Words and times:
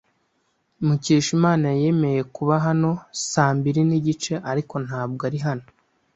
Mukeshimana 0.85 1.67
yemeye 1.81 2.21
kuba 2.35 2.55
hano 2.65 2.91
saa 3.31 3.51
mbiri 3.57 3.81
nigice, 3.89 4.33
ariko 4.51 4.75
ntabwo 4.85 5.21
ari 5.29 5.39
hano. 5.47 5.65